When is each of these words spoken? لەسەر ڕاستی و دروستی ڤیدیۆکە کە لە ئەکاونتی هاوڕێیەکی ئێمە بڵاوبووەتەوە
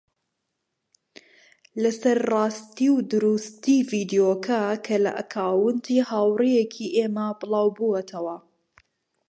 لەسەر 1.81 2.17
ڕاستی 2.31 2.87
و 2.93 2.97
دروستی 3.11 3.77
ڤیدیۆکە 3.89 4.61
کە 4.85 4.95
لە 5.03 5.11
ئەکاونتی 5.19 6.05
هاوڕێیەکی 6.09 6.93
ئێمە 6.97 7.27
بڵاوبووەتەوە 7.39 8.35